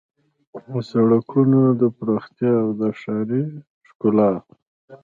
[0.71, 3.43] د سړکونو د پراختیا او د ښاري
[3.87, 4.31] ښکلا